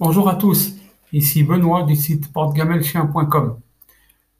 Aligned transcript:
Bonjour 0.00 0.28
à 0.28 0.34
tous, 0.34 0.74
ici 1.12 1.44
Benoît 1.44 1.84
du 1.84 1.94
site 1.94 2.32
portegamelchien.com. 2.32 3.60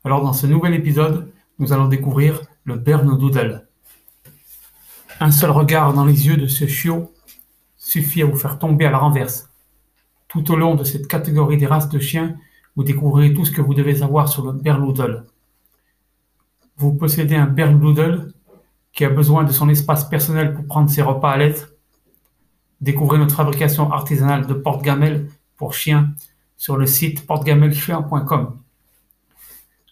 Alors 0.02 0.20
dans 0.20 0.32
ce 0.32 0.48
nouvel 0.48 0.74
épisode, 0.74 1.32
nous 1.60 1.72
allons 1.72 1.86
découvrir 1.86 2.40
le 2.64 2.74
Bernedoodle. 2.74 3.64
Un 5.20 5.30
seul 5.30 5.52
regard 5.52 5.94
dans 5.94 6.04
les 6.04 6.26
yeux 6.26 6.36
de 6.36 6.48
ce 6.48 6.66
chiot 6.66 7.12
suffit 7.76 8.22
à 8.22 8.26
vous 8.26 8.34
faire 8.34 8.58
tomber 8.58 8.84
à 8.86 8.90
la 8.90 8.98
renverse. 8.98 9.48
Tout 10.26 10.50
au 10.50 10.56
long 10.56 10.74
de 10.74 10.82
cette 10.82 11.06
catégorie 11.06 11.56
des 11.56 11.66
races 11.66 11.88
de 11.88 12.00
chiens, 12.00 12.36
vous 12.74 12.82
découvrirez 12.82 13.32
tout 13.32 13.44
ce 13.44 13.52
que 13.52 13.62
vous 13.62 13.74
devez 13.74 13.94
savoir 13.94 14.28
sur 14.28 14.44
le 14.44 14.52
Bernedoodle. 14.52 15.24
Vous 16.78 16.94
possédez 16.94 17.36
un 17.36 17.46
Bernedoodle 17.46 18.32
qui 18.92 19.04
a 19.04 19.08
besoin 19.08 19.44
de 19.44 19.52
son 19.52 19.68
espace 19.68 20.08
personnel 20.08 20.52
pour 20.52 20.66
prendre 20.66 20.90
ses 20.90 21.02
repas 21.02 21.30
à 21.30 21.36
l'aise 21.36 21.68
Découvrez 22.80 23.18
notre 23.18 23.36
fabrication 23.36 23.92
artisanale 23.92 24.46
de 24.46 24.52
porte-gamelles 24.52 25.28
pour 25.64 25.72
chiens 25.72 26.10
sur 26.58 26.76
le 26.76 26.84
site 26.84 27.24
portegamelchien.com. 27.24 28.58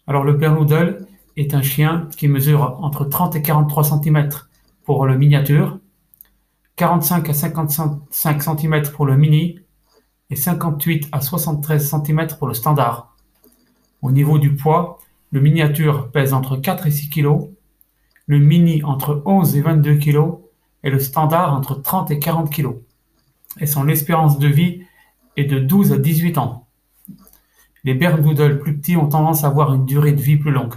Alors 0.07 0.23
le 0.23 0.35
Bernoodle 0.35 1.07
est 1.39 1.55
un 1.55 1.63
chien 1.63 2.11
qui 2.15 2.29
mesure 2.29 2.77
entre 2.83 3.07
30 3.07 3.37
et 3.37 3.41
43 3.41 3.85
cm 3.85 4.29
pour 4.85 5.07
le 5.07 5.16
miniature, 5.16 5.79
45 6.77 7.27
à 7.27 7.33
55 7.33 8.43
cm 8.43 8.83
pour 8.93 9.07
le 9.07 9.16
mini 9.16 9.61
et 10.29 10.37
58 10.37 11.09
à 11.11 11.23
73 11.23 11.89
cm 11.89 12.27
pour 12.39 12.49
le 12.49 12.52
standard. 12.52 13.16
Au 14.02 14.13
niveau 14.13 14.39
du 14.39 14.55
poids, 14.55 14.99
le 15.30 15.41
miniature 15.41 16.11
pèse 16.11 16.35
entre 16.35 16.59
4 16.59 16.87
et 16.87 16.91
6 16.91 17.09
kg, 17.09 17.49
le 18.27 18.39
mini 18.39 18.85
entre 18.85 19.23
11 19.25 19.57
et 19.57 19.63
22 19.63 19.95
kg 19.95 20.35
et 20.85 20.91
le 20.91 20.99
standard 20.99 21.55
entre 21.55 21.80
30 21.80 22.11
et 22.11 22.19
40 22.19 22.55
kg. 22.55 22.75
Et 23.59 23.66
son 23.66 23.89
espérance 23.89 24.39
de 24.39 24.49
vie 24.49 24.83
est 25.37 25.45
de 25.45 25.59
12 25.59 25.93
à 25.93 25.99
18 25.99 26.39
ans. 26.39 26.67
Les 27.85 27.95
bernedoodles 27.95 28.61
plus 28.61 28.77
petits 28.77 28.97
ont 28.97 29.09
tendance 29.09 29.45
à 29.45 29.49
avoir 29.49 29.74
une 29.74 29.87
durée 29.87 30.13
de 30.13 30.21
vie 30.21 30.37
plus 30.37 30.52
longue. 30.52 30.74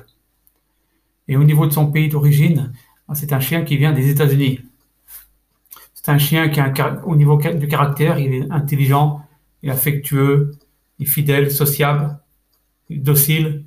Et 1.28 1.38
au 1.38 1.44
niveau 1.44 1.66
de 1.66 1.72
son 1.72 1.92
pays 1.92 2.10
d'origine, 2.10 2.74
c'est 3.14 3.34
un 3.34 3.40
chien 3.40 3.64
qui 3.64 3.78
vient 3.78 3.94
des 3.94 4.10
États-Unis. 4.10 4.62
C'est 5.94 6.10
un 6.10 6.18
chien 6.18 6.50
qui, 6.50 6.60
a 6.60 7.02
au 7.06 7.16
niveau 7.16 7.38
du 7.38 7.68
caractère, 7.68 8.20
il 8.20 8.34
est 8.34 8.52
intelligent, 8.52 9.22
il 9.62 9.70
est 9.70 9.72
affectueux, 9.72 10.52
il 11.00 11.08
est 11.08 11.10
fidèle, 11.10 11.52
sociable, 11.52 12.20
docile, 12.90 13.66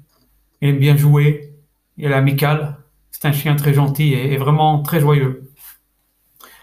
il 0.60 0.70
aime 0.70 0.78
bien 0.78 0.96
jouer, 0.96 1.54
il 1.96 2.06
est 2.06 2.14
amical. 2.14 2.78
C'est 3.10 3.26
un 3.26 3.32
chien 3.32 3.56
très 3.56 3.74
gentil 3.74 4.12
et 4.14 4.36
vraiment 4.36 4.82
très 4.82 5.00
joyeux. 5.00 5.50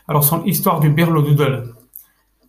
Alors, 0.07 0.23
son 0.23 0.43
histoire 0.45 0.79
du 0.79 0.89
Bernedoodle. 0.89 1.73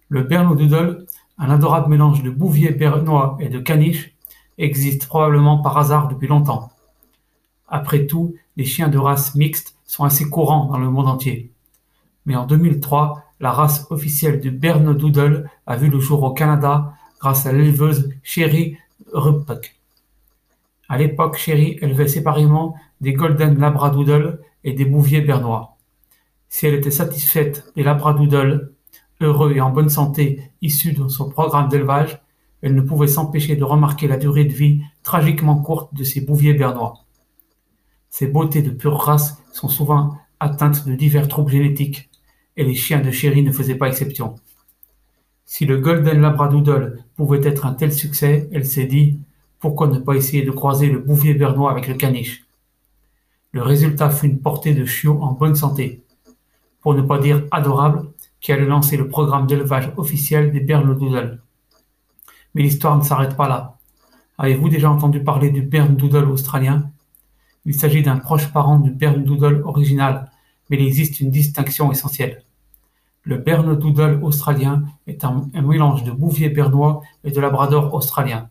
Le 0.09 0.23
Bernedoodle, 0.23 1.06
un 1.39 1.51
adorable 1.51 1.91
mélange 1.91 2.23
de 2.23 2.31
bouvier 2.31 2.71
bernois 2.71 3.37
et 3.41 3.49
de 3.49 3.59
caniche, 3.59 4.15
existe 4.59 5.07
probablement 5.07 5.59
par 5.59 5.77
hasard 5.77 6.09
depuis 6.09 6.29
longtemps. 6.29 6.71
Après 7.69 8.07
tout, 8.07 8.35
les 8.57 8.65
chiens 8.65 8.89
de 8.89 8.99
race 8.99 9.35
mixte 9.35 9.77
sont 9.85 10.05
assez 10.05 10.29
courants 10.29 10.67
dans 10.67 10.79
le 10.79 10.91
monde 10.91 11.09
entier. 11.09 11.51
Mais 12.25 12.37
en 12.37 12.47
2003, 12.47 13.23
la 13.41 13.53
race 13.53 13.87
officielle 13.91 14.41
du 14.41 14.51
Bernedoodle 14.51 15.51
a 15.67 15.77
vu 15.77 15.89
le 15.89 16.01
jour 16.01 16.23
au 16.23 16.33
Canada 16.33 16.95
grâce 17.21 17.47
à 17.47 17.53
l'éleveuse 17.53 18.11
Sherry 18.23 18.79
Ruppuck. 19.13 19.77
À 20.89 20.97
l'époque, 20.97 21.37
Sherry 21.37 21.79
élevait 21.83 22.09
séparément 22.09 22.77
des 23.01 23.13
Golden 23.13 23.59
Labradoodle 23.59 24.41
et 24.65 24.73
des 24.73 24.85
Bouviers 24.85 25.21
bernois. 25.21 25.77
Si 26.49 26.67
elle 26.67 26.75
était 26.75 26.91
satisfaite 26.91 27.73
des 27.75 27.83
labradoodles, 27.83 28.73
heureux 29.21 29.53
et 29.53 29.61
en 29.61 29.71
bonne 29.71 29.89
santé 29.89 30.51
issus 30.63 30.93
de 30.93 31.09
son 31.09 31.29
programme 31.29 31.69
d'élevage, 31.69 32.21
elle 32.63 32.75
ne 32.75 32.81
pouvait 32.81 33.07
s'empêcher 33.07 33.57
de 33.57 33.65
remarquer 33.65 34.09
la 34.09 34.17
durée 34.17 34.45
de 34.45 34.53
vie 34.53 34.83
tragiquement 35.03 35.57
courte 35.57 35.95
de 35.95 36.05
ces 36.05 36.21
bouviers 36.21 36.55
bernois. 36.55 37.05
Ces 38.11 38.27
beautés 38.27 38.63
de 38.63 38.71
pure 38.71 38.99
race 38.99 39.43
sont 39.53 39.69
souvent 39.69 40.17
atteintes 40.41 40.87
de 40.87 40.95
divers 40.95 41.29
troubles 41.29 41.53
génétiques, 41.53 42.09
et 42.57 42.65
les 42.65 42.75
chiens 42.75 43.01
de 43.01 43.11
chéri 43.11 43.43
ne 43.43 43.53
faisaient 43.53 43.75
pas 43.75 43.89
exception. 43.89 44.37
Si 45.45 45.67
le 45.67 45.79
Golden 45.79 46.21
Labradoodle 46.21 47.05
pouvait 47.15 47.47
être 47.47 47.67
un 47.67 47.75
tel 47.75 47.93
succès, 47.93 48.49
elle 48.53 48.67
s'est 48.67 48.87
dit 48.87 49.21
pourquoi 49.59 49.87
ne 49.89 49.99
pas 49.99 50.15
essayer 50.15 50.43
de 50.43 50.51
croiser 50.51 50.89
le 50.89 50.99
bouvier 50.99 51.35
bernois 51.35 51.71
avec 51.71 51.89
le 51.89 51.95
caniche? 51.95 52.47
Le 53.53 53.63
résultat 53.63 54.11
fut 54.11 54.27
une 54.27 54.41
portée 54.41 54.75
de 54.75 54.85
chiots 54.85 55.23
en 55.23 55.33
bonne 55.33 55.55
santé, 55.55 56.03
pour 56.81 56.95
ne 56.95 57.03
pas 57.03 57.19
dire 57.19 57.45
adorable, 57.51 58.09
qui 58.41 58.53
allait 58.53 58.67
lancer 58.67 58.97
le 58.97 59.09
programme 59.09 59.47
d'élevage 59.47 59.93
officiel 59.97 60.53
des 60.53 60.61
Bernedoodle. 60.61 61.41
Mais 62.55 62.63
l'histoire 62.63 62.97
ne 62.97 63.03
s'arrête 63.03 63.37
pas 63.37 63.49
là. 63.49 63.79
Avez-vous 64.39 64.69
déjà 64.69 64.91
entendu 64.91 65.23
parler 65.23 65.51
du 65.51 65.63
Bernedoodle 65.63 66.31
australien? 66.31 66.91
Il 67.65 67.75
s'agit 67.75 68.03
d'un 68.03 68.19
proche 68.19 68.53
parent 68.53 68.79
du 68.79 68.91
Bernedoodle 68.91 69.63
original, 69.65 70.31
mais 70.69 70.77
il 70.77 70.87
existe 70.87 71.21
une 71.21 71.31
distinction 71.31 71.91
essentielle. 71.91 72.45
Le 73.23 73.39
Bernedoodle 73.39 74.21
australien 74.23 74.85
est 75.07 75.25
un, 75.25 75.49
un 75.53 75.63
mélange 75.63 76.05
de 76.05 76.13
bouvier 76.13 76.49
bernois 76.49 77.03
et 77.25 77.33
de 77.33 77.41
labrador 77.41 77.93
australien. 77.93 78.51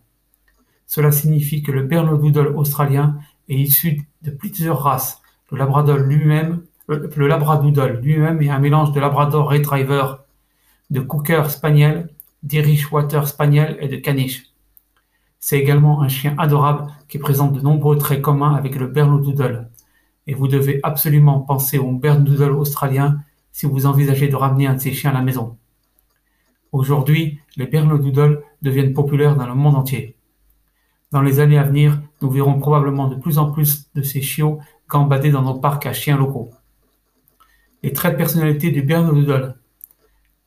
Cela 0.88 1.12
signifie 1.12 1.64
que 1.64 1.72
le 1.72 1.84
Bernedoodle 1.84 2.54
australien 2.56 3.18
est 3.48 3.56
issu 3.56 4.08
de 4.22 4.32
plusieurs 4.32 4.82
races, 4.82 5.22
le 5.52 5.58
labrador 5.58 5.98
lui-même 5.98 6.64
le, 6.88 7.28
Labradoodle 7.28 8.00
lui-même 8.02 8.42
est 8.42 8.50
un 8.50 8.60
mélange 8.60 8.92
de 8.92 9.00
Labrador 9.00 9.50
Retriever, 9.50 10.06
de 10.90 11.00
Cooker 11.00 11.44
Spaniel, 11.50 12.10
d'Irish 12.44 12.92
Water 12.92 13.28
Spaniel 13.28 13.78
et 13.80 13.88
de 13.88 13.98
Caniche. 13.98 14.54
C'est 15.40 15.60
également 15.60 16.02
un 16.02 16.08
chien 16.08 16.36
adorable 16.38 16.88
qui 17.08 17.18
présente 17.18 17.54
de 17.54 17.62
nombreux 17.62 17.98
traits 17.98 18.22
communs 18.22 18.56
avec 18.56 18.76
le 18.76 18.88
Bernedoodle. 18.88 19.70
Et 20.28 20.34
vous 20.34 20.48
devez 20.48 20.80
absolument 20.84 21.40
penser 21.40 21.78
au 21.78 21.92
Bernedoodle 21.92 22.52
australien 22.52 23.20
si 23.52 23.66
vous 23.66 23.86
envisagez 23.86 24.28
de 24.28 24.36
ramener 24.36 24.68
un 24.68 24.76
de 24.76 24.80
ces 24.80 24.94
chiens 24.94 25.12
à 25.12 25.14
la 25.14 25.22
maison. 25.22 25.58
Aujourd'hui, 26.72 27.40
les 27.58 27.68
Bernedoodle 27.68 28.44
deviennent 28.62 28.94
populaires 28.94 29.36
dans 29.36 29.48
le 29.48 29.56
monde 29.56 29.76
entier. 29.76 30.16
Dans 31.12 31.22
les 31.22 31.40
années 31.40 31.58
à 31.58 31.64
venir, 31.64 32.02
nous 32.22 32.30
verrons 32.30 32.60
probablement 32.60 33.08
de 33.08 33.16
plus 33.16 33.38
en 33.38 33.52
plus 33.52 33.88
de 33.96 34.02
ces 34.02 34.22
chiots 34.22 34.60
gambader 34.90 35.30
dans 35.30 35.42
nos 35.42 35.56
parcs 35.56 35.86
à 35.86 35.94
chiens 35.94 36.18
locaux. 36.18 36.52
Les 37.86 37.94
traits 37.94 38.14
de 38.14 38.18
personnalité 38.18 38.72
du 38.72 38.82
Bernedoodle. 38.82 39.54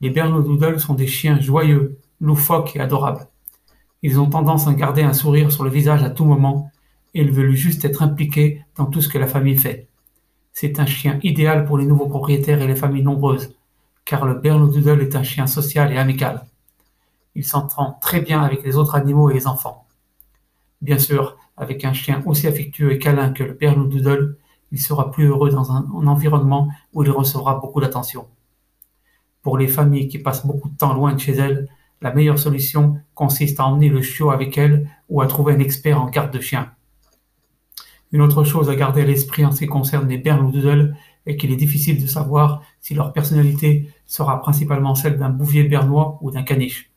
Les 0.00 0.10
Bernedoodle 0.10 0.80
sont 0.80 0.94
des 0.94 1.06
chiens 1.06 1.38
joyeux, 1.38 2.00
loufoques 2.20 2.74
et 2.74 2.80
adorables. 2.80 3.28
Ils 4.02 4.18
ont 4.18 4.28
tendance 4.28 4.66
à 4.66 4.74
garder 4.74 5.02
un 5.02 5.12
sourire 5.12 5.52
sur 5.52 5.62
le 5.62 5.70
visage 5.70 6.02
à 6.02 6.10
tout 6.10 6.24
moment 6.24 6.72
et 7.14 7.20
ils 7.20 7.30
veulent 7.30 7.54
juste 7.54 7.84
être 7.84 8.02
impliqués 8.02 8.64
dans 8.74 8.86
tout 8.86 9.00
ce 9.00 9.08
que 9.08 9.18
la 9.18 9.28
famille 9.28 9.56
fait. 9.56 9.86
C'est 10.52 10.80
un 10.80 10.86
chien 10.86 11.20
idéal 11.22 11.64
pour 11.64 11.78
les 11.78 11.84
nouveaux 11.84 12.08
propriétaires 12.08 12.60
et 12.60 12.66
les 12.66 12.74
familles 12.74 13.04
nombreuses, 13.04 13.54
car 14.04 14.26
le 14.26 14.34
Bernedoodle 14.34 15.00
est 15.00 15.14
un 15.14 15.22
chien 15.22 15.46
social 15.46 15.92
et 15.92 15.96
amical. 15.96 16.44
Il 17.36 17.44
s'entend 17.44 17.98
très 18.00 18.20
bien 18.20 18.42
avec 18.42 18.64
les 18.64 18.76
autres 18.76 18.96
animaux 18.96 19.30
et 19.30 19.34
les 19.34 19.46
enfants. 19.46 19.86
Bien 20.82 20.98
sûr, 20.98 21.36
avec 21.56 21.84
un 21.84 21.92
chien 21.92 22.20
aussi 22.26 22.48
affectueux 22.48 22.90
et 22.90 22.98
câlin 22.98 23.30
que 23.30 23.44
le 23.44 23.52
Bernedoodle, 23.52 24.34
il 24.72 24.80
sera 24.80 25.10
plus 25.10 25.26
heureux 25.26 25.50
dans 25.50 25.72
un, 25.72 25.86
environnement 26.06 26.68
où 26.92 27.02
il 27.02 27.10
recevra 27.10 27.56
beaucoup 27.56 27.80
d'attention. 27.80 28.26
Pour 29.42 29.58
les 29.58 29.68
familles 29.68 30.08
qui 30.08 30.18
passent 30.18 30.46
beaucoup 30.46 30.68
de 30.68 30.76
temps 30.76 30.94
loin 30.94 31.14
de 31.14 31.20
chez 31.20 31.32
elles, 31.32 31.68
la 32.00 32.12
meilleure 32.12 32.38
solution 32.38 33.00
consiste 33.14 33.60
à 33.60 33.66
emmener 33.66 33.88
le 33.88 34.02
chiot 34.02 34.30
avec 34.30 34.56
elles 34.58 34.88
ou 35.08 35.20
à 35.20 35.26
trouver 35.26 35.54
un 35.54 35.58
expert 35.58 36.00
en 36.00 36.08
garde 36.08 36.32
de 36.32 36.40
chien. 36.40 36.72
Une 38.12 38.22
autre 38.22 38.44
chose 38.44 38.70
à 38.70 38.76
garder 38.76 39.02
à 39.02 39.04
l'esprit 39.04 39.44
en 39.44 39.52
ce 39.52 39.60
qui 39.60 39.66
concerne 39.66 40.08
les 40.08 40.18
bernedoodles 40.18 40.96
est 41.26 41.36
qu'il 41.36 41.52
est 41.52 41.56
difficile 41.56 42.00
de 42.00 42.06
savoir 42.06 42.62
si 42.80 42.94
leur 42.94 43.12
personnalité 43.12 43.90
sera 44.06 44.40
principalement 44.40 44.94
celle 44.94 45.18
d'un 45.18 45.28
bouvier 45.28 45.64
bernois 45.64 46.18
ou 46.22 46.30
d'un 46.30 46.42
caniche. 46.42 46.90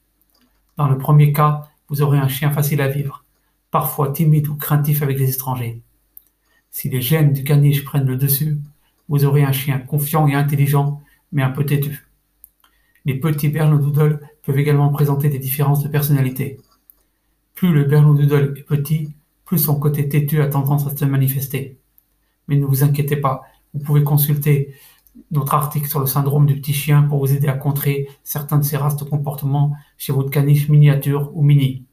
Dans 0.78 0.88
le 0.88 0.98
premier 0.98 1.34
cas, 1.34 1.68
vous 1.90 2.02
aurez 2.02 2.18
un 2.18 2.30
chien 2.30 2.52
facile 2.52 2.82
à 2.82 2.88
vivre, 2.88 3.26
parfois 3.72 4.12
timide 4.12 4.48
ou 4.48 4.56
craintif 4.56 5.02
avec 5.02 5.20
les 5.20 5.34
étrangers. 5.34 5.82
Si 6.72 6.90
les 6.90 7.02
gènes 7.02 7.34
du 7.34 7.44
caniche 7.44 7.84
prennent 7.84 8.08
le 8.08 8.16
dessus, 8.16 8.58
vous 9.10 9.26
aurez 9.26 9.44
un 9.44 9.52
chien 9.52 9.78
confiant 9.78 10.28
et 10.28 10.36
intelligent, 10.36 11.02
mais 11.34 11.44
un 11.44 11.50
peu 11.50 11.66
têtu. 11.66 12.08
Les 13.04 13.20
petits 13.20 13.50
bernedoodles 13.50 14.22
peuvent 14.44 14.58
également 14.58 14.90
présenter 14.90 15.30
des 15.30 15.38
différences 15.38 15.84
de 15.84 15.90
personnalité. 15.90 16.60
Plus 17.56 17.74
le 17.74 17.84
bernedoodle 17.84 18.54
est 18.58 18.64
petit, 18.64 19.14
plus 19.44 19.60
son 19.60 19.80
côté 19.80 20.08
têtu 20.08 20.42
a 20.42 20.48
tendance 20.48 20.88
à 20.88 20.96
se 20.96 21.04
manifester. 21.04 21.78
Mais 22.48 22.56
ne 22.56 22.66
vous 22.66 22.84
inquiétez 22.84 23.18
pas, 23.18 23.44
vous 23.74 23.82
pouvez 23.82 24.04
consulter 24.04 24.74
notre 25.30 25.54
article 25.54 25.90
sur 25.90 26.00
le 26.00 26.06
syndrome 26.06 26.46
du 26.46 26.56
petit 26.56 26.74
chien 26.74 27.04
pour 27.04 27.20
vous 27.20 27.34
aider 27.34 27.50
à 27.50 27.54
contrer 27.54 28.08
certains 28.24 28.60
de 28.60 28.64
ces 28.64 28.78
races 28.78 28.96
de 28.96 29.04
comportement 29.04 29.76
chez 29.98 30.14
votre 30.14 30.30
caniche 30.30 30.70
miniature 30.70 31.32
ou 31.36 31.42
mini. 31.44 31.84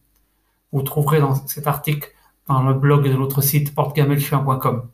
Vous 0.71 0.83
trouverez 0.83 1.19
dans 1.19 1.35
cet 1.35 1.67
article 1.67 2.13
dans 2.49 2.63
le 2.63 2.75
blog 2.75 3.07
de 3.07 3.13
notre 3.13 3.43
site 3.43 3.75
portegamelchien.com. 3.75 4.89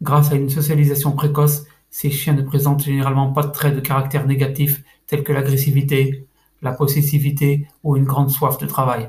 Grâce 0.00 0.32
à 0.32 0.34
une 0.34 0.48
socialisation 0.48 1.12
précoce, 1.12 1.64
ces 1.90 2.10
chiens 2.10 2.32
ne 2.32 2.42
présentent 2.42 2.82
généralement 2.82 3.32
pas 3.32 3.42
de 3.42 3.52
traits 3.52 3.74
de 3.74 3.80
caractère 3.80 4.26
négatifs 4.26 4.82
tels 5.06 5.22
que 5.22 5.32
l'agressivité, 5.32 6.26
la 6.62 6.72
possessivité 6.72 7.68
ou 7.84 7.96
une 7.96 8.04
grande 8.04 8.30
soif 8.30 8.56
de 8.58 8.66
travail. 8.66 9.08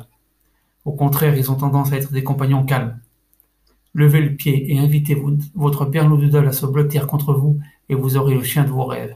Au 0.85 0.91
contraire, 0.91 1.37
ils 1.37 1.49
ont 1.49 1.55
tendance 1.55 1.93
à 1.93 1.97
être 1.97 2.11
des 2.11 2.23
compagnons 2.23 2.65
calmes. 2.65 2.99
Levez 3.93 4.21
le 4.21 4.35
pied 4.35 4.73
et 4.73 4.79
invitez 4.79 5.15
votre 5.55 5.85
bernouddoodle 5.85 6.47
à 6.47 6.51
se 6.51 6.65
blottir 6.65 7.07
contre 7.07 7.33
vous 7.33 7.59
et 7.89 7.95
vous 7.95 8.17
aurez 8.17 8.33
le 8.33 8.43
chien 8.43 8.63
de 8.63 8.69
vos 8.69 8.85
rêves. 8.85 9.15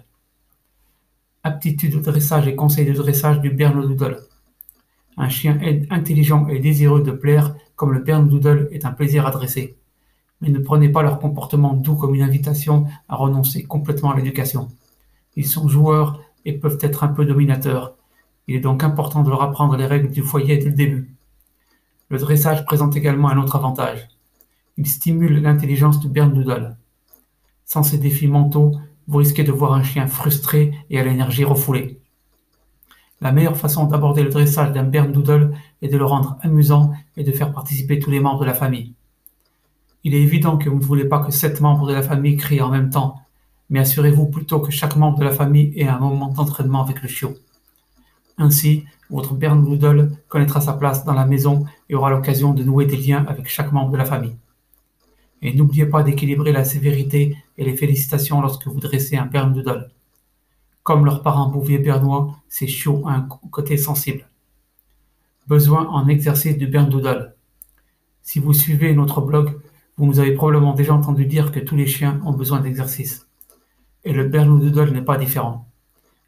Aptitude 1.44 1.96
de 1.96 2.00
dressage 2.00 2.48
et 2.48 2.56
conseil 2.56 2.86
de 2.86 2.94
dressage 2.94 3.42
du 3.42 3.50
bernouddoodle. 3.50 4.20
Un 5.18 5.30
chien 5.30 5.60
intelligent 5.90 6.48
et 6.48 6.60
désireux 6.60 7.02
de 7.02 7.12
plaire 7.12 7.56
comme 7.78 7.94
le 7.94 8.02
bernouddoodle 8.02 8.68
est 8.72 8.86
un 8.86 8.92
plaisir 8.92 9.26
à 9.26 9.32
dresser. 9.32 9.78
Mais 10.42 10.50
ne 10.50 10.60
prenez 10.60 10.90
pas 10.90 11.04
leur 11.04 11.20
comportement 11.20 11.74
doux 11.74 11.96
comme 11.96 12.16
une 12.16 12.24
invitation 12.24 12.88
à 13.08 13.16
renoncer 13.16 13.64
complètement 13.64 14.12
à 14.12 14.18
l'éducation. 14.18 14.68
Ils 15.38 15.46
sont 15.46 15.70
joueurs 15.70 16.22
et 16.44 16.54
peuvent 16.54 16.80
être 16.82 17.04
un 17.04 17.10
peu 17.10 17.24
dominateurs. 17.24 17.96
Il 18.48 18.56
est 18.56 18.60
donc 18.60 18.84
important 18.84 19.24
de 19.24 19.30
leur 19.30 19.44
apprendre 19.44 19.78
les 19.78 19.86
règles 19.86 20.10
du 20.10 20.24
foyer 20.24 20.58
dès 20.58 20.66
le 20.66 20.72
début. 20.72 21.16
Le 22.10 22.18
dressage 22.18 22.66
présente 22.66 22.96
également 22.98 23.30
un 23.30 23.38
autre 23.38 23.56
avantage. 23.56 24.08
Il 24.78 24.88
stimule 24.88 25.42
l'intelligence 25.42 26.00
du 26.00 26.10
bernouddoodle. 26.10 26.78
Sans 27.66 27.84
ces 27.84 27.98
défis 27.98 28.28
mentaux, 28.28 28.72
vous 29.08 29.18
risquez 29.20 29.44
de 29.44 29.52
voir 29.52 29.74
un 29.74 29.84
chien 29.84 30.08
frustré 30.08 30.74
et 30.90 31.00
à 31.00 31.04
l'énergie 31.04 31.44
refoulée. 31.44 32.02
La 33.20 33.32
meilleure 33.32 33.58
façon 33.58 33.86
d'aborder 33.86 34.22
le 34.24 34.30
dressage 34.30 34.74
d'un 34.74 34.84
bernouddoodle 34.84 35.56
est 35.82 35.88
de 35.88 35.98
le 35.98 36.06
rendre 36.06 36.38
amusant 36.42 36.92
et 37.16 37.24
de 37.24 37.32
faire 37.32 37.52
participer 37.52 37.98
tous 37.98 38.12
les 38.12 38.20
membres 38.20 38.42
de 38.42 38.46
la 38.46 38.54
famille. 38.54 38.94
Il 40.04 40.14
est 40.14 40.22
évident 40.22 40.58
que 40.58 40.70
vous 40.70 40.78
ne 40.78 40.84
voulez 40.84 41.06
pas 41.06 41.20
que 41.20 41.32
sept 41.32 41.60
membres 41.60 41.88
de 41.88 41.94
la 41.94 42.04
famille 42.04 42.38
crient 42.38 42.62
en 42.62 42.70
même 42.70 42.92
temps, 42.92 43.20
mais 43.70 43.80
assurez-vous 43.80 44.28
plutôt 44.28 44.60
que 44.60 44.72
chaque 44.72 44.96
membre 44.96 45.20
de 45.20 45.24
la 45.26 45.32
famille 45.32 45.74
ait 45.76 45.88
un 45.88 46.00
moment 46.00 46.30
d'entraînement 46.30 46.84
avec 46.84 47.02
le 47.02 47.08
chiot. 47.08 47.34
Ainsi, 48.38 48.86
votre 49.10 49.34
bernouddoodle 49.34 50.12
connaîtra 50.28 50.62
sa 50.62 50.74
place 50.74 51.04
dans 51.04 51.14
la 51.14 51.26
maison 51.26 51.66
et 51.90 51.96
aura 51.96 52.12
l'occasion 52.12 52.54
de 52.54 52.64
nouer 52.64 52.86
des 52.86 52.98
liens 52.98 53.26
avec 53.28 53.48
chaque 53.48 53.72
membre 53.72 53.92
de 53.92 53.98
la 53.98 54.06
famille. 54.06 54.36
Et 55.42 55.54
n'oubliez 55.54 55.88
pas 55.88 56.04
d'équilibrer 56.04 56.52
la 56.52 56.64
sévérité 56.64 57.36
et 57.58 57.66
les 57.66 57.76
félicitations 57.76 58.42
lorsque 58.42 58.68
vous 58.68 58.80
dressez 58.80 59.18
un 59.18 59.26
bernouddoodle. 59.26 59.90
Comme 60.88 61.04
leur 61.04 61.22
parent 61.22 61.50
bouvier 61.50 61.80
bernois, 61.80 62.38
ces 62.48 62.66
chiots 62.66 63.02
ont 63.04 63.10
un 63.10 63.28
côté 63.52 63.76
sensible. 63.76 64.26
Besoin 65.46 65.86
en 65.90 66.08
exercice 66.08 66.58
du 66.58 66.66
bernouddoodle. 66.66 67.36
Si 68.22 68.40
vous 68.40 68.54
suivez 68.54 68.94
notre 68.94 69.20
blog, 69.20 69.60
vous 69.98 70.06
nous 70.06 70.20
avez 70.20 70.32
probablement 70.32 70.74
déjà 70.74 70.94
entendu 70.94 71.26
dire 71.26 71.52
que 71.52 71.60
tous 71.60 71.76
les 71.76 71.88
chiens 71.88 72.22
ont 72.24 72.32
besoin 72.32 72.62
d'exercice. 72.62 73.28
Et 74.06 74.14
le 74.14 74.30
bernouddoodle 74.30 74.94
n'est 74.94 75.02
pas 75.02 75.18
différent. 75.18 75.68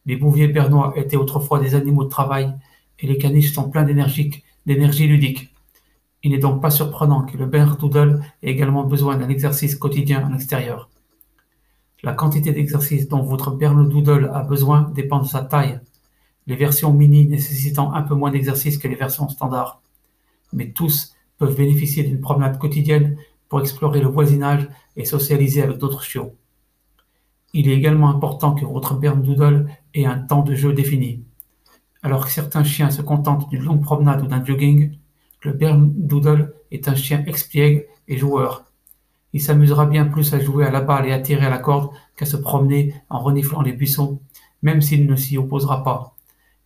Les 0.06 0.18
bouviers 0.18 0.50
bernois 0.50 0.92
étaient 0.98 1.16
autrefois 1.16 1.62
des 1.62 1.74
animaux 1.74 2.04
de 2.04 2.10
travail 2.10 2.54
et 3.00 3.08
les 3.08 3.18
caniches 3.18 3.54
sont 3.54 3.70
pleins 3.70 3.86
d'énergie 3.86 5.08
ludique. 5.08 5.56
Il 6.22 6.32
n'est 6.32 6.38
donc 6.38 6.62
pas 6.62 6.70
surprenant 6.70 7.22
que 7.22 7.38
le 7.38 7.46
bernouddoodle 7.46 8.22
ait 8.44 8.52
également 8.52 8.84
besoin 8.84 9.16
d'un 9.16 9.30
exercice 9.30 9.78
quotidien 9.78 10.28
en 10.28 10.34
extérieur. 10.34 10.90
La 12.02 12.14
quantité 12.14 12.54
d'exercice 12.54 13.10
dont 13.10 13.24
votre 13.24 13.52
bernouddoodle 13.52 14.32
a 14.34 14.44
besoin 14.44 14.90
dépend 14.96 15.20
de 15.20 15.28
sa 15.28 15.42
taille, 15.42 15.82
les 16.48 16.56
versions 16.56 16.94
mini 16.94 17.28
nécessitant 17.28 17.94
un 17.94 18.04
peu 18.04 18.16
moins 18.16 18.32
d'exercice 18.32 18.78
que 18.78 18.88
les 18.88 18.96
versions 18.96 19.28
standards. 19.28 19.82
Mais 20.54 20.72
tous 20.72 21.14
peuvent 21.38 21.56
bénéficier 21.56 22.04
d'une 22.04 22.22
promenade 22.22 22.58
quotidienne 22.58 23.18
pour 23.50 23.60
explorer 23.60 24.00
le 24.00 24.08
voisinage 24.08 24.70
et 24.96 25.04
socialiser 25.04 25.62
avec 25.62 25.78
d'autres 25.78 26.04
chiots. 26.04 26.36
Il 27.54 27.68
est 27.68 27.76
également 27.76 28.10
important 28.10 28.54
que 28.54 28.66
votre 28.66 28.96
bernouddoodle 28.96 29.68
ait 29.94 30.06
un 30.06 30.20
temps 30.20 30.44
de 30.44 30.56
jeu 30.56 30.72
défini. 30.72 31.24
Alors 32.02 32.26
que 32.26 32.32
certains 32.32 32.64
chiens 32.64 32.92
se 32.92 33.02
contentent 33.02 33.50
d'une 33.50 33.64
longue 33.64 33.84
promenade 33.84 34.22
ou 34.22 34.28
d'un 34.28 34.44
jogging, 34.46 34.98
le 35.42 35.54
bernedoodle 35.54 36.54
est 36.72 36.88
un 36.88 36.96
chien 36.96 37.24
expiègle 37.26 37.86
et 38.08 38.18
joueur. 38.18 38.69
Il 39.34 39.42
s'amusera 39.42 39.86
bien 39.86 40.06
plus 40.06 40.34
à 40.34 40.40
jouer 40.40 40.66
à 40.66 40.72
la 40.72 40.82
balle 40.82 41.08
et 41.08 41.12
à 41.12 41.20
tirer 41.20 41.46
à 41.46 41.50
la 41.50 41.60
corde 41.60 41.92
qu'à 42.16 42.26
se 42.26 42.38
promener 42.38 42.94
en 43.10 43.20
reniflant 43.20 43.62
les 43.62 43.74
buissons, 43.74 44.20
même 44.62 44.82
s'il 44.82 45.06
ne 45.06 45.16
s'y 45.16 45.38
opposera 45.38 45.84
pas. 45.84 46.16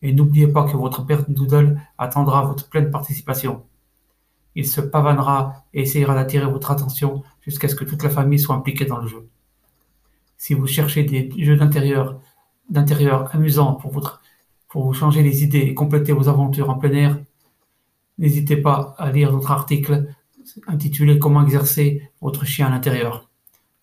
Et 0.01 0.13
n'oubliez 0.13 0.47
pas 0.47 0.63
que 0.63 0.77
votre 0.77 1.03
bernedoodle 1.03 1.79
attendra 1.97 2.45
votre 2.45 2.69
pleine 2.69 2.91
participation. 2.91 3.63
Il 4.55 4.67
se 4.67 4.81
pavanera 4.81 5.65
et 5.73 5.81
essayera 5.81 6.13
d'attirer 6.15 6.45
votre 6.45 6.71
attention 6.71 7.23
jusqu'à 7.41 7.67
ce 7.67 7.75
que 7.75 7.85
toute 7.85 8.03
la 8.03 8.09
famille 8.09 8.39
soit 8.39 8.55
impliquée 8.55 8.85
dans 8.85 8.97
le 8.97 9.07
jeu. 9.07 9.27
Si 10.37 10.53
vous 10.53 10.67
cherchez 10.67 11.03
des 11.03 11.31
jeux 11.43 11.57
d'intérieur, 11.57 12.19
amusants 13.33 13.73
pour 13.73 13.91
vous 14.83 14.93
changer 14.93 15.23
les 15.23 15.43
idées 15.43 15.59
et 15.59 15.73
compléter 15.73 16.11
vos 16.11 16.29
aventures 16.29 16.69
en 16.69 16.75
plein 16.75 16.91
air, 16.91 17.17
N'hésitez 18.17 18.57
pas 18.57 18.95
à 18.97 19.11
lire 19.11 19.31
notre 19.31 19.51
article 19.51 20.07
intitulé 20.67 21.19
Comment 21.19 21.43
exercer 21.43 22.09
votre 22.21 22.45
chien 22.45 22.67
à 22.67 22.69
l'intérieur. 22.69 23.29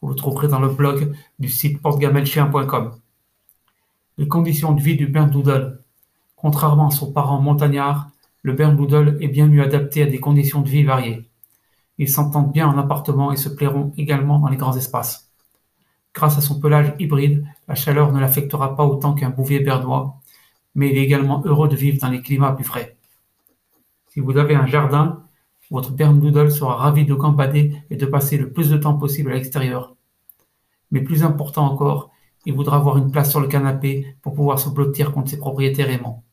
Vous 0.01 0.09
le 0.09 0.15
trouverez 0.15 0.49
dans 0.49 0.61
le 0.61 0.69
blog 0.69 1.15
du 1.39 1.49
site 1.49 1.81
portegamelchien.com. 1.81 2.93
Les 4.19 4.29
conditions 4.29 4.73
de 4.73 4.81
vie 4.81 4.97
du 4.97 5.07
bernedoodle. 5.07 5.81
Contrairement 6.37 6.89
à 6.89 6.91
son 6.91 7.13
parent 7.13 7.41
montagnard, 7.41 8.11
le 8.43 8.55
bernedoodle 8.55 9.19
est 9.21 9.29
bien 9.29 9.47
mieux 9.47 9.63
adapté 9.63 10.03
à 10.03 10.07
des 10.07 10.21
conditions 10.21 10.63
de 10.63 10.69
vie 10.69 10.85
variées. 10.85 11.29
Ils 11.99 12.09
s'entendent 12.09 12.53
bien 12.53 12.67
en 12.67 12.79
appartement 12.79 13.33
et 13.33 13.37
se 13.37 13.51
plairont 13.51 13.93
également 13.97 14.39
dans 14.39 14.49
les 14.49 14.57
grands 14.57 14.77
espaces. 14.77 15.31
Grâce 16.15 16.39
à 16.39 16.41
son 16.41 16.59
pelage 16.59 16.95
hybride, 16.99 17.47
la 17.69 17.75
chaleur 17.75 18.13
ne 18.13 18.21
l'affectera 18.21 18.75
pas 18.75 18.85
autant 18.85 19.15
qu'un 19.15 19.31
bouvier 19.31 19.61
bernois, 19.61 20.17
mais 20.75 20.91
il 20.91 20.99
est 20.99 21.05
également 21.05 21.43
heureux 21.45 21.69
de 21.69 21.77
vivre 21.77 22.01
dans 22.01 22.09
les 22.09 22.23
climats 22.23 22.53
plus 22.53 22.65
frais. 22.65 22.97
Si 24.09 24.21
vous 24.21 24.37
avez 24.39 24.55
un 24.55 24.67
jardin, 24.67 25.25
votre 25.71 25.93
bernedoodle 25.93 26.51
sera 26.51 26.75
ravi 26.77 27.05
de 27.05 27.15
gambader 27.15 27.83
et 27.91 27.97
de 27.97 28.07
passer 28.07 28.37
le 28.37 28.53
plus 28.53 28.71
de 28.71 28.77
temps 28.77 28.95
possible 28.95 29.31
à 29.31 29.35
l'extérieur. 29.35 29.95
Mais 30.91 31.01
plus 31.01 31.23
important 31.23 31.65
encore, 31.65 32.11
il 32.45 32.55
voudra 32.55 32.77
avoir 32.77 32.97
une 32.99 33.11
place 33.11 33.31
sur 33.31 33.41
le 33.41 33.49
canapé 33.49 34.17
pour 34.23 34.35
pouvoir 34.35 34.59
se 34.59 34.69
blottir 34.69 35.13
contre 35.13 35.31
ses 35.31 35.39
propriétaires 35.39 35.91
aimants. 35.91 36.25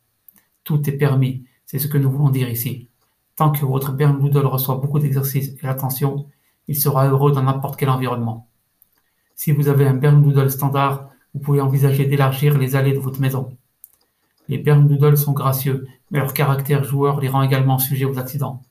Tout 0.64 0.90
est 0.90 0.94
permis, 0.94 1.46
c'est 1.66 1.80
ce 1.80 1.88
que 1.88 1.98
nous 1.98 2.10
voulons 2.10 2.30
dire 2.30 2.50
ici. 2.50 2.88
Tant 3.36 3.52
que 3.52 3.66
votre 3.66 3.92
bernedoodle 3.92 4.48
reçoit 4.48 4.78
beaucoup 4.78 5.00
d'exercice 5.00 5.50
et 5.50 5.68
d'attention, 5.68 6.28
il 6.68 6.76
sera 6.76 7.08
heureux 7.08 7.32
dans 7.32 7.44
n'importe 7.44 7.78
quel 7.78 7.90
environnement. 7.90 8.48
Si 9.36 9.52
vous 9.52 9.68
avez 9.68 9.86
un 9.86 9.94
bernedoodle 9.94 10.50
standard, 10.50 11.10
vous 11.34 11.40
pouvez 11.40 11.62
envisager 11.62 12.06
d'élargir 12.06 12.58
les 12.58 12.76
allées 12.76 12.94
de 12.94 13.00
votre 13.00 13.22
maison. 13.22 13.56
Les 14.48 14.58
bernedoodles 14.58 15.18
sont 15.18 15.34
gracieux, 15.34 15.88
mais 16.10 16.20
leur 16.20 16.34
caractère 16.34 16.84
joueur 16.84 17.20
les 17.20 17.30
rend 17.30 17.44
également 17.44 17.78
sujets 17.78 18.06
aux 18.06 18.18
accidents. 18.18 18.64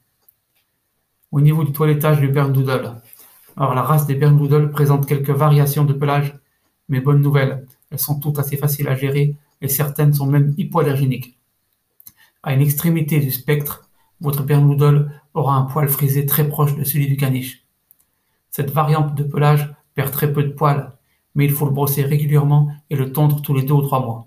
Au 1.36 1.42
niveau 1.42 1.64
du 1.64 1.72
toilettage 1.72 2.18
du 2.18 2.28
bernedoodle. 2.28 2.94
Alors 3.58 3.74
la 3.74 3.82
race 3.82 4.06
des 4.06 4.14
bernedoodles 4.14 4.70
présente 4.70 5.04
quelques 5.04 5.28
variations 5.28 5.84
de 5.84 5.92
pelage, 5.92 6.34
mais 6.88 7.02
bonne 7.02 7.20
nouvelle, 7.20 7.66
elles 7.90 7.98
sont 7.98 8.18
toutes 8.18 8.38
assez 8.38 8.56
faciles 8.56 8.88
à 8.88 8.94
gérer 8.94 9.36
et 9.60 9.68
certaines 9.68 10.14
sont 10.14 10.24
même 10.24 10.54
hypoallergéniques. 10.56 11.38
À 12.42 12.54
une 12.54 12.62
extrémité 12.62 13.20
du 13.20 13.30
spectre, 13.30 13.86
votre 14.22 14.44
bernedoodle 14.44 15.10
aura 15.34 15.56
un 15.56 15.64
poil 15.64 15.90
frisé 15.90 16.24
très 16.24 16.48
proche 16.48 16.74
de 16.74 16.84
celui 16.84 17.06
du 17.06 17.18
caniche. 17.18 17.66
Cette 18.50 18.70
variante 18.70 19.14
de 19.14 19.22
pelage 19.22 19.74
perd 19.94 20.12
très 20.12 20.32
peu 20.32 20.42
de 20.42 20.54
poils, 20.54 20.90
mais 21.34 21.44
il 21.44 21.52
faut 21.52 21.66
le 21.66 21.72
brosser 21.72 22.04
régulièrement 22.04 22.70
et 22.88 22.96
le 22.96 23.12
tondre 23.12 23.42
tous 23.42 23.52
les 23.52 23.62
deux 23.62 23.74
ou 23.74 23.82
trois 23.82 24.00
mois. 24.00 24.26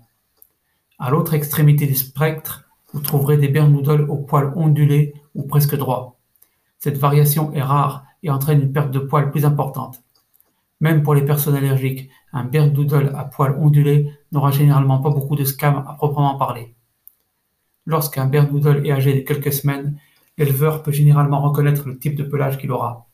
À 1.00 1.10
l'autre 1.10 1.34
extrémité 1.34 1.88
du 1.88 1.96
spectre, 1.96 2.70
vous 2.92 3.00
trouverez 3.00 3.36
des 3.36 3.48
bernoudles 3.48 4.06
aux 4.08 4.18
poils 4.18 4.52
ondulés 4.54 5.12
ou 5.34 5.42
presque 5.42 5.74
droits. 5.74 6.19
Cette 6.80 6.96
variation 6.96 7.52
est 7.52 7.62
rare 7.62 8.06
et 8.22 8.30
entraîne 8.30 8.62
une 8.62 8.72
perte 8.72 8.90
de 8.90 8.98
poils 8.98 9.30
plus 9.30 9.44
importante. 9.44 10.02
Même 10.80 11.02
pour 11.02 11.14
les 11.14 11.24
personnes 11.24 11.54
allergiques, 11.54 12.08
un 12.32 12.44
bernoudle 12.44 13.12
à 13.14 13.24
poils 13.24 13.54
ondulés 13.60 14.10
n'aura 14.32 14.50
généralement 14.50 14.98
pas 14.98 15.10
beaucoup 15.10 15.36
de 15.36 15.44
scams 15.44 15.84
à 15.86 15.92
proprement 15.92 16.36
parler. 16.36 16.74
Lorsqu'un 17.84 18.24
bernoudle 18.24 18.86
est 18.86 18.92
âgé 18.92 19.12
de 19.12 19.20
quelques 19.20 19.52
semaines, 19.52 19.98
l'éleveur 20.38 20.82
peut 20.82 20.90
généralement 20.90 21.42
reconnaître 21.42 21.86
le 21.86 21.98
type 21.98 22.16
de 22.16 22.22
pelage 22.22 22.56
qu'il 22.56 22.72
aura. 22.72 23.06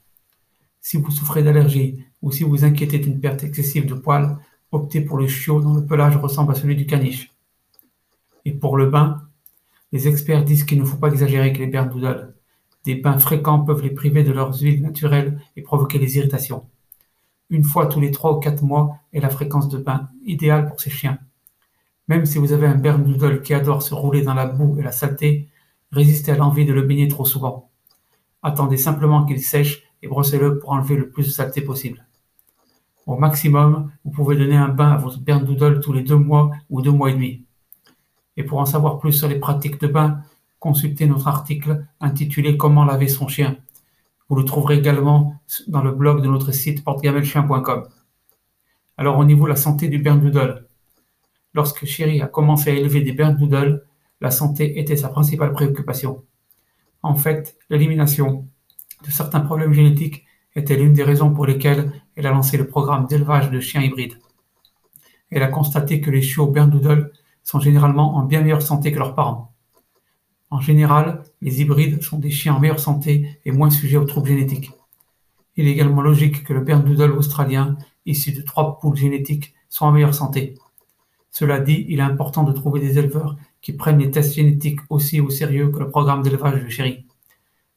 Si 0.80 0.96
vous 0.96 1.10
souffrez 1.10 1.42
d'allergie 1.42 2.04
ou 2.22 2.30
si 2.30 2.44
vous 2.44 2.64
inquiétez 2.64 3.00
d'une 3.00 3.18
perte 3.18 3.42
excessive 3.42 3.86
de 3.86 3.94
poils, 3.94 4.38
optez 4.70 5.00
pour 5.00 5.18
le 5.18 5.26
chiot 5.26 5.60
dont 5.60 5.74
le 5.74 5.84
pelage 5.84 6.16
ressemble 6.16 6.52
à 6.52 6.54
celui 6.54 6.76
du 6.76 6.86
caniche. 6.86 7.34
Et 8.44 8.52
pour 8.52 8.76
le 8.76 8.88
bain, 8.88 9.22
les 9.90 10.06
experts 10.06 10.44
disent 10.44 10.62
qu'il 10.62 10.78
ne 10.78 10.84
faut 10.84 10.98
pas 10.98 11.08
exagérer 11.08 11.48
avec 11.48 11.58
les 11.58 11.66
bernoudles. 11.66 12.35
Des 12.86 12.94
bains 12.94 13.18
fréquents 13.18 13.64
peuvent 13.64 13.82
les 13.82 13.90
priver 13.90 14.22
de 14.22 14.30
leurs 14.30 14.60
huiles 14.62 14.80
naturelles 14.80 15.40
et 15.56 15.62
provoquer 15.62 15.98
des 15.98 16.18
irritations. 16.18 16.66
Une 17.50 17.64
fois 17.64 17.88
tous 17.88 18.00
les 18.00 18.12
trois 18.12 18.36
ou 18.36 18.38
quatre 18.38 18.62
mois 18.62 18.98
est 19.12 19.18
la 19.18 19.28
fréquence 19.28 19.68
de 19.68 19.78
bain 19.78 20.08
idéale 20.24 20.68
pour 20.68 20.80
ces 20.80 20.90
chiens. 20.90 21.18
Même 22.06 22.26
si 22.26 22.38
vous 22.38 22.52
avez 22.52 22.68
un 22.68 22.76
bernoudle 22.76 23.42
qui 23.42 23.54
adore 23.54 23.82
se 23.82 23.92
rouler 23.92 24.22
dans 24.22 24.34
la 24.34 24.46
boue 24.46 24.78
et 24.78 24.84
la 24.84 24.92
saleté, 24.92 25.48
résistez 25.90 26.30
à 26.30 26.36
l'envie 26.36 26.64
de 26.64 26.72
le 26.72 26.82
baigner 26.82 27.08
trop 27.08 27.24
souvent. 27.24 27.70
Attendez 28.44 28.76
simplement 28.76 29.24
qu'il 29.24 29.42
sèche 29.42 29.82
et 30.00 30.06
brossez-le 30.06 30.60
pour 30.60 30.70
enlever 30.70 30.94
le 30.94 31.10
plus 31.10 31.24
de 31.24 31.30
saleté 31.30 31.62
possible. 31.62 32.06
Au 33.04 33.16
maximum, 33.16 33.90
vous 34.04 34.12
pouvez 34.12 34.36
donner 34.36 34.56
un 34.56 34.68
bain 34.68 34.92
à 34.92 34.96
votre 34.96 35.18
bernoudle 35.18 35.80
tous 35.80 35.92
les 35.92 36.02
deux 36.02 36.14
mois 36.14 36.52
ou 36.70 36.82
deux 36.82 36.92
mois 36.92 37.10
et 37.10 37.14
demi. 37.14 37.42
Et 38.36 38.44
pour 38.44 38.60
en 38.60 38.66
savoir 38.66 39.00
plus 39.00 39.12
sur 39.12 39.26
les 39.26 39.40
pratiques 39.40 39.80
de 39.80 39.88
bain, 39.88 40.20
consultez 40.58 41.06
notre 41.06 41.28
article 41.28 41.86
intitulé 42.00 42.56
Comment 42.56 42.84
laver 42.84 43.08
son 43.08 43.28
chien. 43.28 43.56
Vous 44.28 44.36
le 44.36 44.44
trouverez 44.44 44.78
également 44.78 45.40
dans 45.68 45.82
le 45.82 45.92
blog 45.92 46.22
de 46.22 46.28
notre 46.28 46.52
site 46.52 46.82
portegamelchien.com. 46.82 47.88
Alors 48.98 49.18
au 49.18 49.24
niveau 49.24 49.44
de 49.44 49.50
la 49.50 49.56
santé 49.56 49.88
du 49.88 49.98
Bernedoodle, 49.98 50.66
lorsque 51.54 51.84
Chéri 51.84 52.20
a 52.22 52.26
commencé 52.26 52.70
à 52.70 52.74
élever 52.74 53.02
des 53.02 53.12
Bernedoodles, 53.12 53.84
la 54.20 54.30
santé 54.30 54.78
était 54.80 54.96
sa 54.96 55.08
principale 55.10 55.52
préoccupation. 55.52 56.24
En 57.02 57.14
fait, 57.14 57.56
l'élimination 57.70 58.48
de 59.04 59.10
certains 59.10 59.40
problèmes 59.40 59.72
génétiques 59.72 60.24
était 60.54 60.76
l'une 60.76 60.94
des 60.94 61.02
raisons 61.02 61.32
pour 61.32 61.46
lesquelles 61.46 61.92
elle 62.16 62.26
a 62.26 62.30
lancé 62.30 62.56
le 62.56 62.66
programme 62.66 63.06
d'élevage 63.06 63.50
de 63.50 63.60
chiens 63.60 63.82
hybrides. 63.82 64.18
Elle 65.30 65.42
a 65.42 65.48
constaté 65.48 66.00
que 66.00 66.10
les 66.10 66.22
chiots 66.22 66.46
Bernedoodle 66.46 67.12
sont 67.44 67.60
généralement 67.60 68.16
en 68.16 68.24
bien 68.24 68.40
meilleure 68.40 68.62
santé 68.62 68.90
que 68.92 68.98
leurs 68.98 69.14
parents. 69.14 69.52
En 70.50 70.60
général, 70.60 71.22
les 71.40 71.60
hybrides 71.60 72.02
sont 72.02 72.18
des 72.18 72.30
chiens 72.30 72.54
en 72.54 72.60
meilleure 72.60 72.80
santé 72.80 73.38
et 73.44 73.52
moins 73.52 73.70
sujets 73.70 73.96
aux 73.96 74.04
troubles 74.04 74.28
génétiques. 74.28 74.70
Il 75.56 75.66
est 75.66 75.72
également 75.72 76.02
logique 76.02 76.44
que 76.44 76.52
le 76.52 76.60
Bernedoodle 76.60 77.12
australien, 77.12 77.76
issu 78.04 78.32
de 78.32 78.42
trois 78.42 78.78
poules 78.78 78.96
génétiques, 78.96 79.54
soit 79.68 79.88
en 79.88 79.92
meilleure 79.92 80.14
santé. 80.14 80.54
Cela 81.30 81.58
dit, 81.58 81.84
il 81.88 81.98
est 81.98 82.02
important 82.02 82.44
de 82.44 82.52
trouver 82.52 82.80
des 82.80 82.98
éleveurs 82.98 83.36
qui 83.60 83.72
prennent 83.72 83.98
les 83.98 84.10
tests 84.10 84.34
génétiques 84.34 84.80
aussi 84.88 85.20
au 85.20 85.30
sérieux 85.30 85.70
que 85.70 85.80
le 85.80 85.90
programme 85.90 86.22
d'élevage 86.22 86.62
de 86.62 86.68
chéri. 86.68 87.06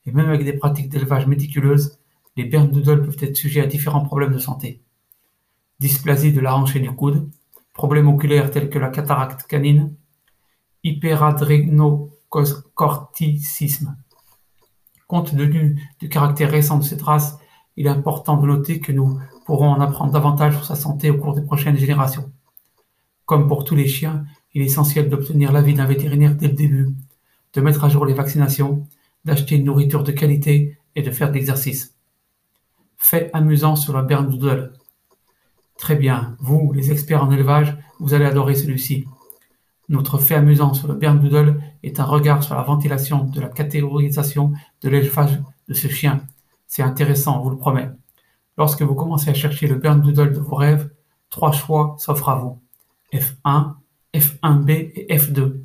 Et 0.05 0.11
même 0.11 0.29
avec 0.29 0.45
des 0.45 0.53
pratiques 0.53 0.89
d'élevage 0.89 1.27
méticuleuses, 1.27 1.99
les 2.37 2.45
bernedoodles 2.45 3.03
peuvent 3.03 3.17
être 3.19 3.35
sujets 3.35 3.61
à 3.61 3.65
différents 3.65 4.05
problèmes 4.05 4.33
de 4.33 4.37
santé. 4.39 4.81
Dysplasie 5.79 6.33
de 6.33 6.39
la 6.39 6.55
hanche 6.55 6.75
et 6.75 6.79
du 6.79 6.91
coude, 6.91 7.29
problèmes 7.73 8.07
oculaires 8.07 8.51
tels 8.51 8.69
que 8.69 8.79
la 8.79 8.89
cataracte 8.89 9.47
canine, 9.47 9.95
hyperadrénocorticisme. 12.29 13.95
Compte 15.07 15.31
tenu 15.31 15.81
du 15.99 16.09
caractère 16.09 16.51
récent 16.51 16.77
de 16.77 16.83
cette 16.83 17.01
race, 17.01 17.37
il 17.75 17.87
est 17.87 17.89
important 17.89 18.37
de 18.37 18.45
noter 18.45 18.79
que 18.79 18.91
nous 18.91 19.19
pourrons 19.45 19.69
en 19.69 19.81
apprendre 19.81 20.11
davantage 20.11 20.55
sur 20.55 20.65
sa 20.65 20.75
santé 20.75 21.09
au 21.09 21.17
cours 21.17 21.33
des 21.33 21.41
prochaines 21.41 21.77
générations. 21.77 22.31
Comme 23.25 23.47
pour 23.47 23.63
tous 23.63 23.75
les 23.75 23.87
chiens, 23.87 24.25
il 24.53 24.61
est 24.61 24.65
essentiel 24.65 25.09
d'obtenir 25.09 25.51
l'avis 25.51 25.73
d'un 25.73 25.85
vétérinaire 25.85 26.35
dès 26.35 26.47
le 26.47 26.53
début, 26.53 26.89
de 27.53 27.61
mettre 27.61 27.83
à 27.83 27.89
jour 27.89 28.05
les 28.05 28.13
vaccinations, 28.13 28.87
d'acheter 29.25 29.55
une 29.55 29.65
nourriture 29.65 30.03
de 30.03 30.11
qualité 30.11 30.77
et 30.95 31.01
de 31.01 31.11
faire 31.11 31.29
de 31.29 31.35
l'exercice. 31.35 31.95
Fait 32.97 33.29
amusant 33.33 33.75
sur 33.75 33.93
la 33.93 34.03
bernedoodle. 34.03 34.73
Très 35.77 35.95
bien, 35.95 36.35
vous, 36.39 36.73
les 36.73 36.91
experts 36.91 37.23
en 37.23 37.31
élevage, 37.31 37.77
vous 37.99 38.13
allez 38.13 38.25
adorer 38.25 38.55
celui-ci. 38.55 39.05
Notre 39.89 40.19
fait 40.19 40.35
amusant 40.35 40.75
sur 40.75 40.87
le 40.87 40.93
bernedoodle 40.93 41.59
est 41.81 41.99
un 41.99 42.03
regard 42.03 42.43
sur 42.43 42.53
la 42.53 42.61
ventilation 42.61 43.25
de 43.25 43.41
la 43.41 43.49
catégorisation 43.49 44.53
de 44.83 44.89
l'élevage 44.89 45.41
de 45.67 45.73
ce 45.73 45.87
chien. 45.87 46.21
C'est 46.67 46.83
intéressant, 46.83 47.41
vous 47.41 47.49
le 47.49 47.57
promet. 47.57 47.89
Lorsque 48.55 48.83
vous 48.83 48.93
commencez 48.93 49.31
à 49.31 49.33
chercher 49.33 49.67
le 49.67 49.75
bernedoodle 49.75 50.33
de 50.33 50.39
vos 50.39 50.55
rêves, 50.55 50.91
trois 51.31 51.51
choix 51.51 51.95
s'offrent 51.97 52.29
à 52.29 52.35
vous. 52.35 52.61
F1, 53.11 53.73
F1B 54.13 54.91
et 54.93 55.17
F2. 55.17 55.59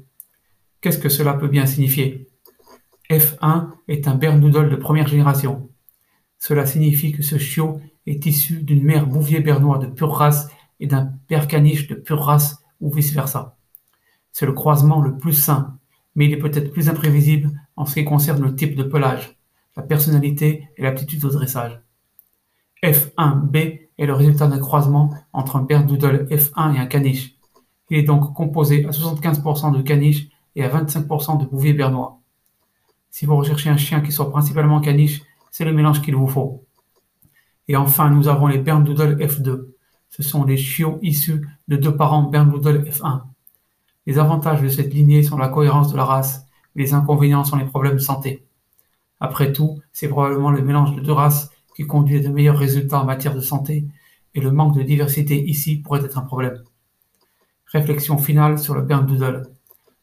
Qu'est-ce 0.80 0.98
que 0.98 1.10
cela 1.10 1.34
peut 1.34 1.48
bien 1.48 1.66
signifier? 1.66 2.26
F1 3.10 3.68
est 3.88 4.08
un 4.08 4.14
bernoodle 4.14 4.70
de 4.70 4.76
première 4.76 5.06
génération. 5.06 5.68
Cela 6.38 6.64
signifie 6.64 7.12
que 7.12 7.22
ce 7.22 7.36
chiot 7.36 7.78
est 8.06 8.24
issu 8.24 8.62
d'une 8.62 8.84
mère 8.84 9.06
bouvier 9.06 9.40
bernois 9.40 9.78
de 9.78 9.86
pure 9.86 10.14
race 10.14 10.48
et 10.80 10.86
d'un 10.86 11.12
père 11.28 11.46
caniche 11.46 11.88
de 11.88 11.94
pure 11.94 12.22
race 12.22 12.62
ou 12.80 12.90
vice-versa. 12.90 13.58
C'est 14.34 14.46
le 14.46 14.52
croisement 14.52 15.00
le 15.00 15.16
plus 15.16 15.32
sain, 15.32 15.78
mais 16.16 16.26
il 16.26 16.32
est 16.32 16.38
peut-être 16.38 16.72
plus 16.72 16.88
imprévisible 16.88 17.52
en 17.76 17.86
ce 17.86 17.94
qui 17.94 18.04
concerne 18.04 18.42
le 18.42 18.56
type 18.56 18.74
de 18.74 18.82
pelage, 18.82 19.38
la 19.76 19.84
personnalité 19.84 20.68
et 20.76 20.82
l'aptitude 20.82 21.24
au 21.24 21.30
dressage. 21.30 21.80
F1B 22.82 23.82
est 23.96 24.06
le 24.06 24.12
résultat 24.12 24.48
d'un 24.48 24.58
croisement 24.58 25.14
entre 25.32 25.54
un 25.54 25.62
bernoodle 25.62 26.26
F1 26.32 26.74
et 26.74 26.78
un 26.80 26.86
caniche. 26.86 27.36
Il 27.90 27.98
est 27.98 28.02
donc 28.02 28.34
composé 28.34 28.84
à 28.86 28.90
75% 28.90 29.72
de 29.72 29.82
caniche 29.82 30.26
et 30.56 30.64
à 30.64 30.68
25% 30.68 31.40
de 31.40 31.46
bouvier 31.46 31.72
bernois. 31.72 32.18
Si 33.12 33.26
vous 33.26 33.36
recherchez 33.36 33.70
un 33.70 33.76
chien 33.76 34.00
qui 34.00 34.10
soit 34.10 34.32
principalement 34.32 34.80
caniche, 34.80 35.22
c'est 35.52 35.64
le 35.64 35.72
mélange 35.72 36.02
qu'il 36.02 36.16
vous 36.16 36.26
faut. 36.26 36.64
Et 37.68 37.76
enfin, 37.76 38.10
nous 38.10 38.26
avons 38.26 38.48
les 38.48 38.58
Bernedoodle 38.58 39.16
F2. 39.24 39.68
Ce 40.10 40.24
sont 40.24 40.42
les 40.42 40.56
chiots 40.56 40.98
issus 41.02 41.46
de 41.68 41.76
deux 41.76 41.96
parents 41.96 42.24
Bernedoodle 42.24 42.82
F1. 42.90 43.22
Les 44.06 44.18
avantages 44.18 44.60
de 44.60 44.68
cette 44.68 44.92
lignée 44.92 45.22
sont 45.22 45.38
la 45.38 45.48
cohérence 45.48 45.90
de 45.90 45.96
la 45.96 46.04
race, 46.04 46.46
les 46.74 46.92
inconvénients 46.92 47.44
sont 47.44 47.56
les 47.56 47.64
problèmes 47.64 47.94
de 47.94 47.98
santé. 47.98 48.44
Après 49.20 49.52
tout, 49.52 49.80
c'est 49.92 50.08
probablement 50.08 50.50
le 50.50 50.62
mélange 50.62 50.94
de 50.94 51.00
deux 51.00 51.12
races 51.12 51.50
qui 51.74 51.86
conduit 51.86 52.18
à 52.18 52.20
de 52.20 52.28
meilleurs 52.28 52.58
résultats 52.58 53.00
en 53.00 53.04
matière 53.04 53.34
de 53.34 53.40
santé, 53.40 53.86
et 54.34 54.40
le 54.40 54.50
manque 54.50 54.76
de 54.76 54.82
diversité 54.82 55.42
ici 55.42 55.76
pourrait 55.76 56.04
être 56.04 56.18
un 56.18 56.22
problème. 56.22 56.62
Réflexion 57.66 58.18
finale 58.18 58.58
sur 58.58 58.74
le 58.74 58.82
Bernedoodle. 58.82 59.48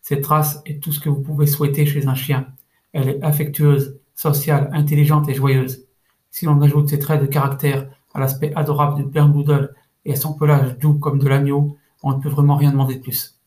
Cette 0.01 0.25
race 0.25 0.61
est 0.65 0.81
tout 0.81 0.91
ce 0.91 0.99
que 0.99 1.09
vous 1.09 1.21
pouvez 1.21 1.45
souhaiter 1.45 1.85
chez 1.85 2.07
un 2.07 2.15
chien. 2.15 2.47
Elle 2.93 3.09
est 3.09 3.23
affectueuse, 3.23 3.99
sociale, 4.15 4.69
intelligente 4.73 5.29
et 5.29 5.33
joyeuse. 5.33 5.85
Si 6.31 6.45
l'on 6.45 6.61
ajoute 6.61 6.89
ces 6.89 6.99
traits 6.99 7.21
de 7.21 7.27
caractère 7.27 7.87
à 8.13 8.19
l'aspect 8.19 8.53
adorable 8.55 8.95
du 8.95 9.09
Bernedoodle 9.09 9.73
et 10.05 10.13
à 10.13 10.15
son 10.15 10.33
pelage 10.33 10.77
doux 10.79 10.95
comme 10.95 11.19
de 11.19 11.27
l'agneau, 11.27 11.77
on 12.03 12.13
ne 12.13 12.21
peut 12.21 12.29
vraiment 12.29 12.55
rien 12.55 12.71
demander 12.71 12.95
de 12.95 13.01
plus. 13.01 13.40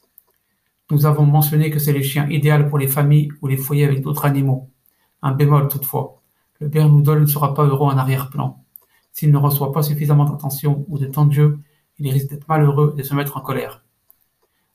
Nous 0.94 1.06
avons 1.06 1.26
mentionné 1.26 1.72
que 1.72 1.80
c'est 1.80 1.92
le 1.92 2.02
chien 2.02 2.30
idéal 2.30 2.68
pour 2.68 2.78
les 2.78 2.86
familles 2.86 3.28
ou 3.42 3.48
les 3.48 3.56
foyers 3.56 3.84
avec 3.84 4.00
d'autres 4.00 4.26
animaux. 4.26 4.70
Un 5.22 5.32
bémol 5.32 5.66
toutefois, 5.66 6.22
le 6.60 6.68
Bernedoodle 6.68 7.22
ne 7.22 7.26
sera 7.26 7.52
pas 7.52 7.64
heureux 7.64 7.88
en 7.88 7.98
arrière-plan. 7.98 8.62
S'il 9.12 9.32
ne 9.32 9.36
reçoit 9.36 9.72
pas 9.72 9.82
suffisamment 9.82 10.24
d'attention 10.24 10.84
ou 10.86 10.96
de 11.00 11.06
temps 11.06 11.26
de 11.26 11.32
jeu, 11.32 11.58
il 11.98 12.08
risque 12.12 12.28
d'être 12.28 12.46
malheureux 12.46 12.94
et 12.94 12.98
de 12.98 13.02
se 13.02 13.12
mettre 13.12 13.36
en 13.36 13.40
colère. 13.40 13.82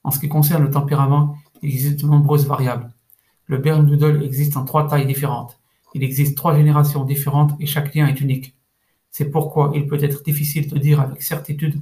En 0.04 0.12
ce 0.12 0.20
qui 0.20 0.28
concerne 0.28 0.62
le 0.62 0.70
tempérament, 0.70 1.38
il 1.62 1.70
existe 1.70 2.02
de 2.02 2.08
nombreuses 2.08 2.46
variables. 2.46 2.92
Le 3.46 3.58
Bernedoodle 3.58 4.22
existe 4.22 4.58
en 4.58 4.66
trois 4.66 4.90
tailles 4.90 5.08
différentes. 5.08 5.58
Il 5.94 6.04
existe 6.04 6.36
trois 6.36 6.54
générations 6.54 7.06
différentes 7.06 7.54
et 7.62 7.66
chaque 7.66 7.96
lien 7.96 8.08
est 8.08 8.20
unique. 8.20 8.58
C'est 9.10 9.32
pourquoi 9.32 9.72
il 9.74 9.88
peut 9.88 10.04
être 10.04 10.22
difficile 10.22 10.68
de 10.68 10.80
dire 10.80 11.00
avec 11.00 11.24
certitude 11.24 11.80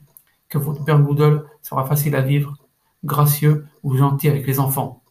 que 0.47 0.59
votre 0.59 0.83
Bernedoodle 0.83 1.43
sera 1.63 1.85
facile 1.85 2.15
à 2.15 2.21
vivre, 2.21 2.55
gracieux 3.07 3.65
ou 3.81 3.97
gentil 3.97 4.29
avec 4.29 4.45
les 4.45 4.59
enfants. 4.59 5.01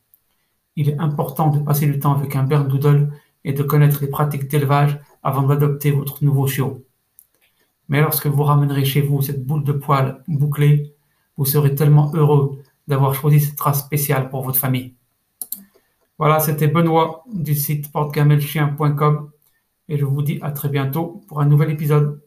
Il 0.76 0.88
est 0.88 0.98
important 0.98 1.48
de 1.48 1.58
passer 1.58 1.86
du 1.86 1.98
temps 1.98 2.14
avec 2.14 2.36
un 2.36 2.44
Bernedoodle 2.44 3.10
et 3.44 3.52
de 3.52 3.62
connaître 3.64 4.00
les 4.02 4.08
pratiques 4.08 4.48
d'élevage 4.48 5.00
avant 5.22 5.42
d'adopter 5.42 5.90
votre 5.90 6.22
nouveau 6.22 6.46
chiot. 6.46 6.84
Mais 7.88 8.00
lorsque 8.00 8.26
vous 8.26 8.42
ramènerez 8.44 8.84
chez 8.84 9.00
vous 9.00 9.22
cette 9.22 9.44
boule 9.44 9.64
de 9.64 9.72
poils 9.72 10.22
bouclée, 10.28 10.94
vous 11.36 11.44
serez 11.44 11.74
tellement 11.74 12.12
heureux 12.14 12.62
d'avoir 12.86 13.14
choisi 13.14 13.40
cette 13.40 13.60
race 13.60 13.80
spéciale 13.80 14.28
pour 14.28 14.42
votre 14.42 14.58
famille. 14.58 14.94
Voilà, 16.18 16.40
c'était 16.40 16.68
Benoît 16.68 17.24
du 17.32 17.54
site 17.54 17.92
portegamelchien.com 17.92 19.30
et 19.88 19.98
je 19.98 20.04
vous 20.04 20.22
dis 20.22 20.38
à 20.42 20.50
très 20.50 20.68
bientôt 20.68 21.22
pour 21.28 21.40
un 21.40 21.46
nouvel 21.46 21.70
épisode. 21.70 22.20